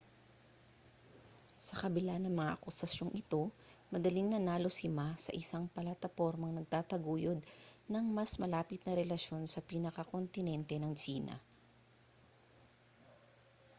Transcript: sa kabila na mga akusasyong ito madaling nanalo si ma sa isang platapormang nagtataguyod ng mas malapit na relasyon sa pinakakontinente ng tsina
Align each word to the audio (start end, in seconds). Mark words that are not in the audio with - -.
sa 1.65 1.75
kabila 1.81 2.15
na 2.19 2.31
mga 2.39 2.55
akusasyong 2.57 3.13
ito 3.21 3.41
madaling 3.93 4.27
nanalo 4.33 4.65
si 4.77 4.87
ma 4.97 5.07
sa 5.23 5.29
isang 5.41 5.65
platapormang 5.75 6.53
nagtataguyod 6.57 7.37
ng 7.91 8.05
mas 8.17 8.31
malapit 8.41 8.79
na 8.83 8.97
relasyon 9.01 9.43
sa 9.49 9.61
pinakakontinente 9.69 10.75
ng 10.81 10.93
tsina 10.99 11.35